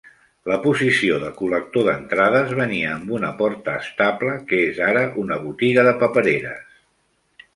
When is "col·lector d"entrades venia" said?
1.41-2.95